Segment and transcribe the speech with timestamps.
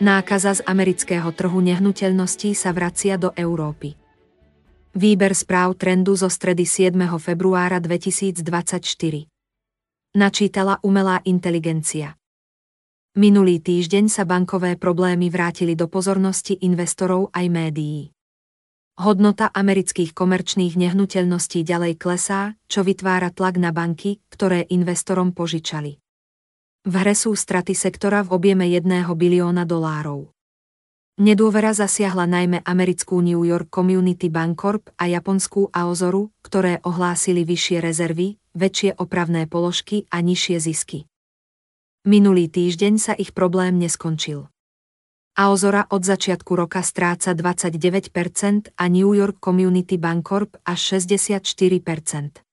[0.00, 4.00] Nákaza z amerického trhu nehnuteľností sa vracia do Európy.
[4.96, 6.96] Výber správ trendu zo stredy 7.
[7.20, 8.42] februára 2024.
[10.16, 12.16] Načítala umelá inteligencia.
[13.14, 18.10] Minulý týždeň sa bankové problémy vrátili do pozornosti investorov aj médií.
[19.00, 25.96] Hodnota amerických komerčných nehnuteľností ďalej klesá, čo vytvára tlak na banky, ktoré investorom požičali.
[26.84, 30.28] V hre sú straty sektora v objeme 1 bilióna dolárov.
[31.16, 38.36] Nedôvera zasiahla najmä americkú New York Community Bancorp a japonskú Aozoru, ktoré ohlásili vyššie rezervy,
[38.52, 41.08] väčšie opravné položky a nižšie zisky.
[42.04, 44.52] Minulý týždeň sa ich problém neskončil.
[45.40, 52.44] Aozora od začiatku roka stráca 29% a New York Community Bancorp až 64%.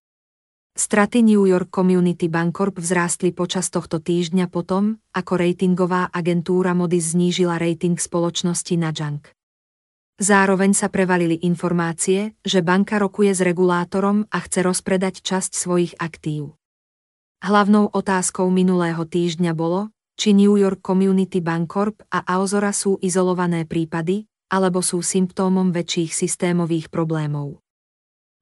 [0.72, 7.60] Straty New York Community Bancorp vzrástli počas tohto týždňa potom, ako ratingová agentúra Moody's znížila
[7.60, 9.36] rating spoločnosti na Junk.
[10.24, 16.56] Zároveň sa prevalili informácie, že banka rokuje s regulátorom a chce rozpredať časť svojich aktív.
[17.44, 24.26] Hlavnou otázkou minulého týždňa bolo, či New York Community Bancorp a Aozora sú izolované prípady,
[24.50, 27.62] alebo sú symptómom väčších systémových problémov.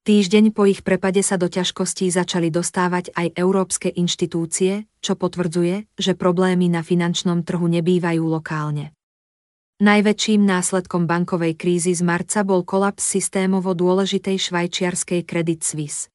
[0.06, 6.14] Týždeň po ich prepade sa do ťažkostí začali dostávať aj európske inštitúcie, čo potvrdzuje, že
[6.14, 8.94] problémy na finančnom trhu nebývajú lokálne.
[9.82, 16.08] Najväčším následkom bankovej krízy z marca bol kolaps systémovo dôležitej švajčiarskej Credit Suisse.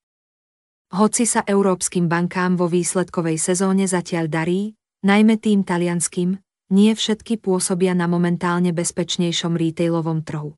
[0.94, 6.38] Hoci sa európskym bankám vo výsledkovej sezóne zatiaľ darí, najmä tým talianským,
[6.70, 10.54] nie všetky pôsobia na momentálne bezpečnejšom retailovom trhu.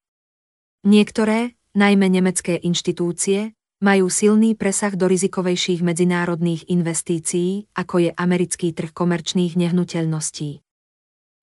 [0.84, 8.94] Niektoré, najmä nemecké inštitúcie, majú silný presah do rizikovejších medzinárodných investícií, ako je americký trh
[8.94, 10.62] komerčných nehnuteľností.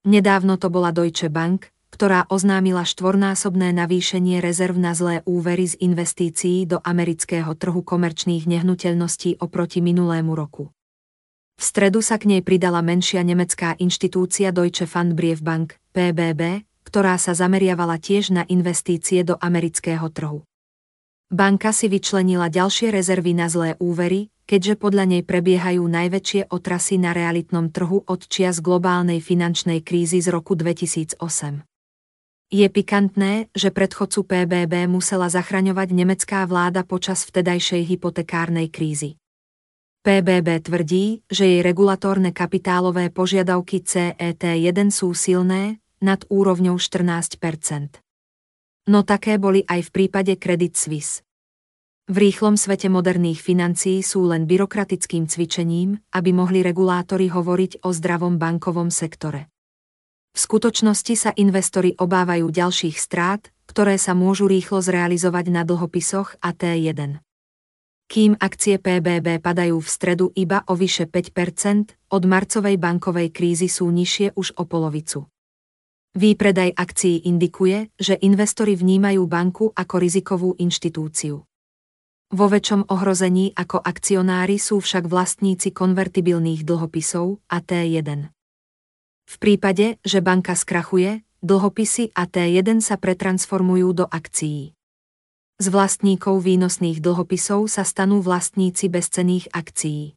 [0.08, 6.64] Nedávno to bola Deutsche Bank, ktorá oznámila štvornásobné navýšenie rezerv na zlé úvery z investícií
[6.64, 10.72] do amerického trhu komerčných nehnuteľností oproti minulému roku.
[11.60, 18.00] V stredu sa k nej pridala menšia nemecká inštitúcia Deutsche Pfandbriefbank, PBB, ktorá sa zameriavala
[18.00, 20.48] tiež na investície do amerického trhu.
[21.28, 27.12] Banka si vyčlenila ďalšie rezervy na zlé úvery, keďže podľa nej prebiehajú najväčšie otrasy na
[27.12, 31.20] realitnom trhu od čias globálnej finančnej krízy z roku 2008.
[32.56, 39.20] Je pikantné, že predchodcu PBB musela zachraňovať nemecká vláda počas vtedajšej hypotekárnej krízy.
[40.10, 47.38] PBB tvrdí, že jej regulatórne kapitálové požiadavky CET1 sú silné, nad úrovňou 14%
[48.90, 51.22] No také boli aj v prípade Credit Suisse.
[52.10, 58.42] V rýchlom svete moderných financií sú len byrokratickým cvičením, aby mohli regulátori hovoriť o zdravom
[58.42, 59.46] bankovom sektore.
[60.34, 66.50] V skutočnosti sa investori obávajú ďalších strát, ktoré sa môžu rýchlo zrealizovať na dlhopisoch a
[66.50, 67.29] T1.
[68.10, 73.86] Kým akcie PBB padajú v stredu iba o vyše 5% od marcovej bankovej krízy sú
[73.94, 75.30] nižšie už o polovicu.
[76.18, 81.46] Výpredaj akcií indikuje, že investori vnímajú banku ako rizikovú inštitúciu.
[82.34, 88.26] Vo väčšom ohrození ako akcionári sú však vlastníci konvertibilných dlhopisov a T1.
[89.30, 94.74] V prípade, že banka skrachuje, dlhopisy a T1 sa pretransformujú do akcií.
[95.60, 100.16] Z vlastníkov výnosných dlhopisov sa stanú vlastníci bezcených akcií.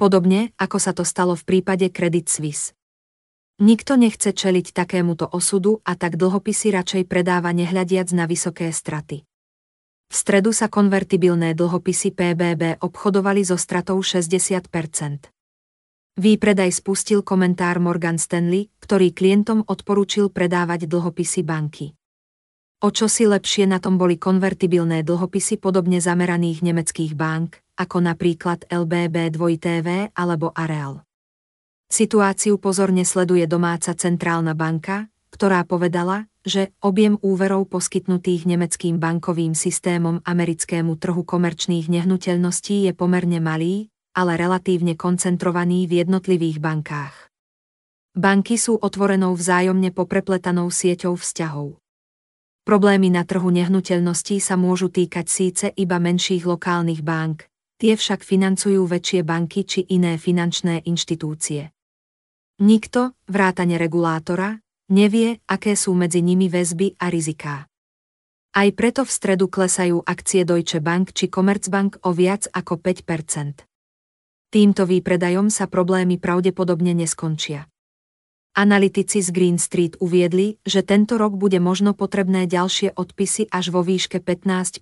[0.00, 2.72] Podobne, ako sa to stalo v prípade Credit Suisse.
[3.60, 9.28] Nikto nechce čeliť takémuto osudu a tak dlhopisy radšej predáva nehľadiac na vysoké straty.
[10.08, 14.72] V stredu sa konvertibilné dlhopisy PBB obchodovali so stratou 60%
[16.16, 21.92] Výpredaj spustil komentár Morgan Stanley, ktorý klientom odporúčil predávať dlhopisy banky.
[22.84, 28.68] O čo si lepšie na tom boli konvertibilné dlhopisy podobne zameraných nemeckých bank, ako napríklad
[28.68, 31.00] LBB 2TV alebo Areal.
[31.88, 40.20] Situáciu pozorne sleduje domáca centrálna banka, ktorá povedala, že objem úverov poskytnutých nemeckým bankovým systémom
[40.20, 47.16] americkému trhu komerčných nehnuteľností je pomerne malý, ale relatívne koncentrovaný v jednotlivých bankách.
[48.16, 51.80] Banky sú otvorenou vzájomne poprepletanou sieťou vzťahov.
[52.66, 57.46] Problémy na trhu nehnuteľností sa môžu týkať síce iba menších lokálnych bank,
[57.78, 61.70] tie však financujú väčšie banky či iné finančné inštitúcie.
[62.58, 64.58] Nikto, vrátane regulátora,
[64.90, 67.70] nevie, aké sú medzi nimi väzby a riziká.
[68.50, 73.62] Aj preto v stredu klesajú akcie Deutsche Bank či Commerzbank o viac ako 5%
[74.50, 77.70] Týmto výpredajom sa problémy pravdepodobne neskončia.
[78.56, 83.84] Analytici z Green Street uviedli, že tento rok bude možno potrebné ďalšie odpisy až vo
[83.84, 84.80] výške 15%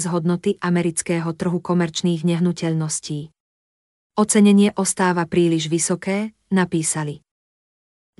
[0.00, 3.28] z hodnoty amerického trhu komerčných nehnuteľností.
[4.16, 7.20] Ocenenie ostáva príliš vysoké, napísali.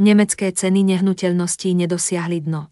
[0.04, 2.68] Nemecké ceny nehnuteľností nedosiahli dno.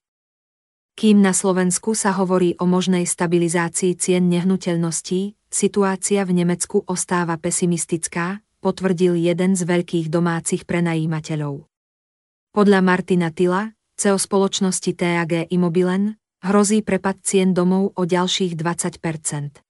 [1.00, 8.44] Kým na Slovensku sa hovorí o možnej stabilizácii cien nehnuteľností, situácia v Nemecku ostáva pesimistická,
[8.60, 11.68] potvrdil jeden z veľkých domácich prenajímateľov.
[12.56, 19.61] Podľa Martina Tila, CEO spoločnosti TAG Immobilen, hrozí prepad cien domov o ďalších 20%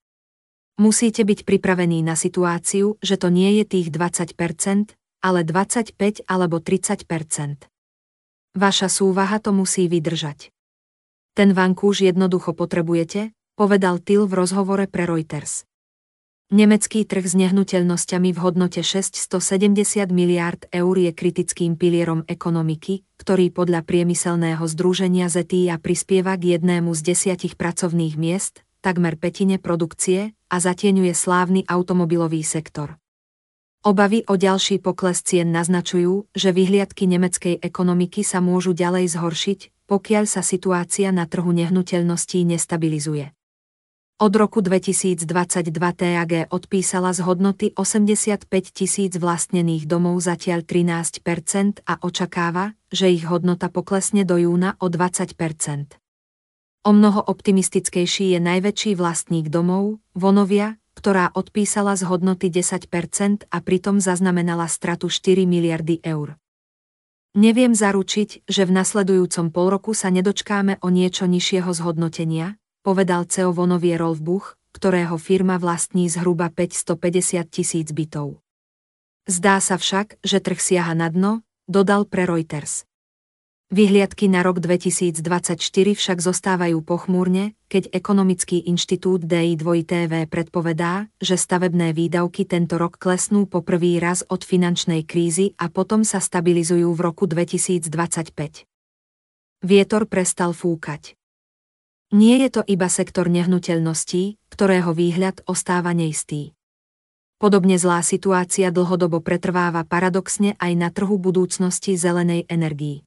[0.78, 7.66] Musíte byť pripravení na situáciu, že to nie je tých 20% ale 25 alebo 30%
[8.54, 10.54] Vaša súvaha to musí vydržať.
[11.34, 15.66] Ten vankúš jednoducho potrebujete, povedal Till v rozhovore pre Reuters.
[16.48, 23.84] Nemecký trh s nehnuteľnosťami v hodnote 670 miliárd eur je kritickým pilierom ekonomiky, ktorý podľa
[23.84, 31.12] priemyselného združenia ZTIA prispieva k jednému z desiatich pracovných miest, takmer petine produkcie, a zatieňuje
[31.12, 32.96] slávny automobilový sektor.
[33.84, 40.24] Obavy o ďalší pokles cien naznačujú, že vyhliadky nemeckej ekonomiky sa môžu ďalej zhoršiť, pokiaľ
[40.24, 43.36] sa situácia na trhu nehnuteľností nestabilizuje.
[44.18, 52.74] Od roku 2022 TAG odpísala z hodnoty 85 tisíc vlastnených domov zatiaľ 13% a očakáva,
[52.90, 56.02] že ich hodnota poklesne do júna o 20%
[56.82, 64.02] O mnoho optimistickejší je najväčší vlastník domov, Vonovia, ktorá odpísala z hodnoty 10% a pritom
[64.02, 66.34] zaznamenala stratu 4 miliardy eur.
[67.38, 73.98] Neviem zaručiť, že v nasledujúcom polroku sa nedočkáme o niečo nižšieho zhodnotenia, povedal CEO Vonovie
[73.98, 74.22] Rolf
[74.72, 78.38] ktorého firma vlastní zhruba 550 tisíc bytov.
[79.28, 82.88] Zdá sa však, že trh siaha na dno, dodal pre Reuters.
[83.68, 85.60] Vyhliadky na rok 2024
[85.92, 93.60] však zostávajú pochmúrne, keď Ekonomický inštitút DI2TV predpovedá, že stavebné výdavky tento rok klesnú po
[93.60, 98.64] prvý raz od finančnej krízy a potom sa stabilizujú v roku 2025.
[99.60, 101.17] Vietor prestal fúkať.
[102.08, 106.56] Nie je to iba sektor nehnuteľností, ktorého výhľad ostáva neistý.
[107.36, 113.04] Podobne zlá situácia dlhodobo pretrváva paradoxne aj na trhu budúcnosti zelenej energii.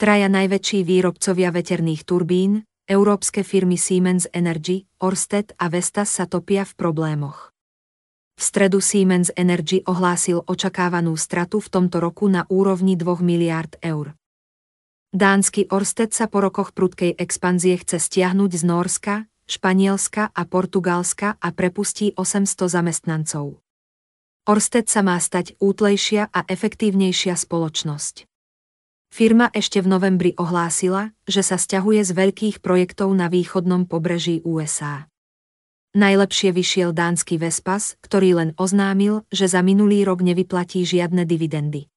[0.00, 6.72] Traja najväčší výrobcovia veterných turbín, európske firmy Siemens Energy, Orsted a Vestas sa topia v
[6.72, 7.52] problémoch.
[8.36, 14.16] V stredu Siemens Energy ohlásil očakávanú stratu v tomto roku na úrovni 2 miliárd eur.
[15.16, 19.14] Dánsky Orsted sa po rokoch prudkej expanzie chce stiahnuť z Norska,
[19.48, 23.64] Španielska a Portugalska a prepustí 800 zamestnancov.
[24.44, 28.28] Orsted sa má stať útlejšia a efektívnejšia spoločnosť.
[29.08, 35.08] Firma ešte v novembri ohlásila, že sa stiahuje z veľkých projektov na východnom pobreží USA.
[35.96, 41.88] Najlepšie vyšiel dánsky Vespas, ktorý len oznámil, že za minulý rok nevyplatí žiadne dividendy.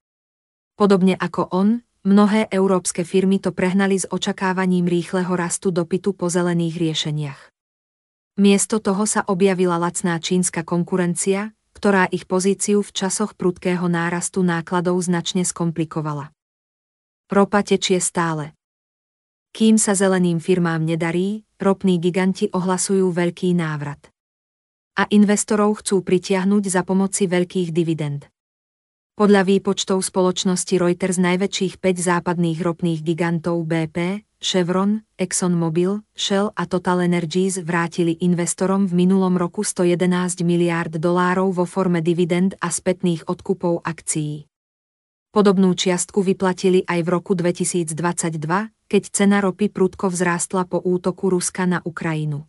[0.79, 6.79] Podobne ako on, Mnohé európske firmy to prehnali s očakávaním rýchleho rastu dopytu po zelených
[6.79, 7.41] riešeniach.
[8.39, 14.95] Miesto toho sa objavila lacná čínska konkurencia, ktorá ich pozíciu v časoch prudkého nárastu nákladov
[15.03, 16.31] značne skomplikovala.
[17.27, 18.55] Ropa tečie stále.
[19.51, 24.07] Kým sa zeleným firmám nedarí, ropní giganti ohlasujú veľký návrat.
[24.95, 28.31] A investorov chcú pritiahnuť za pomoci veľkých dividend.
[29.19, 37.03] Podľa výpočtov spoločnosti Reuters najväčších 5 západných ropných gigantov BP, Chevron, ExxonMobil, Shell a Total
[37.03, 43.83] Energies vrátili investorom v minulom roku 111 miliárd dolárov vo forme dividend a spätných odkupov
[43.83, 44.47] akcií.
[45.35, 47.91] Podobnú čiastku vyplatili aj v roku 2022,
[48.87, 52.47] keď cena ropy prudko vzrástla po útoku Ruska na Ukrajinu.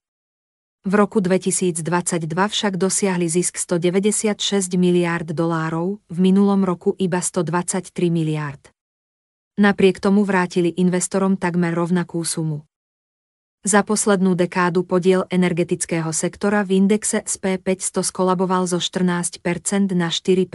[0.81, 1.85] V roku 2022
[2.33, 8.73] však dosiahli zisk 196 miliárd dolárov, v minulom roku iba 123 miliárd.
[9.61, 12.65] Napriek tomu vrátili investorom takmer rovnakú sumu.
[13.61, 19.37] Za poslednú dekádu podiel energetického sektora v indexe SP500 skolaboval zo 14%
[19.93, 20.49] na 4%.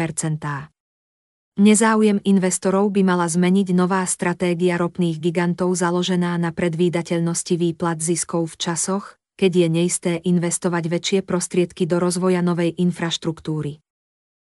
[1.61, 8.73] Nezáujem investorov by mala zmeniť nová stratégia ropných gigantov založená na predvídateľnosti výplat ziskov v
[8.73, 13.83] časoch, keď je neisté investovať väčšie prostriedky do rozvoja novej infraštruktúry.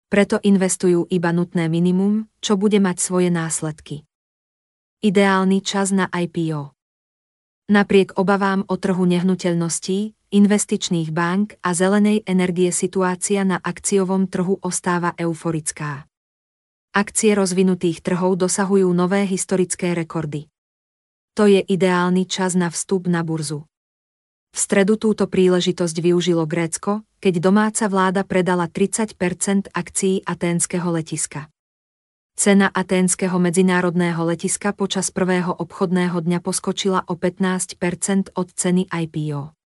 [0.08, 4.08] Preto investujú iba nutné minimum, čo bude mať svoje následky.
[5.04, 6.72] Ideálny čas na IPO
[7.68, 15.12] Napriek obavám o trhu nehnuteľností, investičných bank a zelenej energie situácia na akciovom trhu ostáva
[15.20, 16.08] euforická.
[16.96, 20.48] Akcie rozvinutých trhov dosahujú nové historické rekordy.
[21.36, 23.68] To je ideálny čas na vstup na burzu.
[24.52, 31.52] V stredu túto príležitosť využilo Grécko, keď domáca vláda predala 30% akcií aténskeho letiska.
[32.38, 39.58] Cena aténskeho medzinárodného letiska počas prvého obchodného dňa poskočila o 15% od ceny IPO.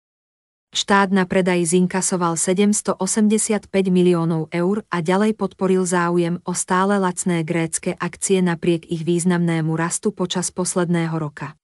[0.72, 7.92] Štát na predaj zinkasoval 785 miliónov eur a ďalej podporil záujem o stále lacné grécke
[8.00, 11.60] akcie napriek ich významnému rastu počas posledného roka.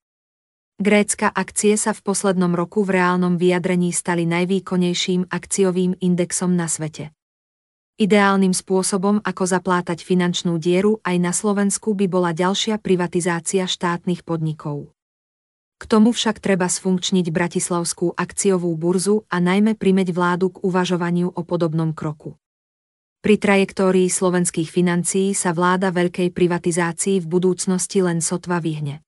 [0.77, 7.17] Grécka akcie sa v poslednom roku v reálnom vyjadrení stali najvýkonnejším akciovým indexom na svete.
[7.97, 14.93] Ideálnym spôsobom, ako zaplátať finančnú dieru aj na Slovensku by bola ďalšia privatizácia štátnych podnikov.
[15.81, 21.41] K tomu však treba sfunkčniť Bratislavskú akciovú burzu a najmä primeť vládu k uvažovaniu o
[21.41, 22.37] podobnom kroku.
[23.25, 29.01] Pri trajektórii slovenských financií sa vláda veľkej privatizácii v budúcnosti len sotva vyhne.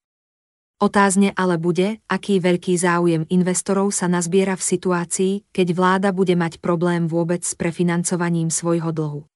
[0.79, 6.63] Otázne ale bude, aký veľký záujem investorov sa nazbiera v situácii, keď vláda bude mať
[6.63, 9.27] problém vôbec s prefinancovaním svojho dlhu.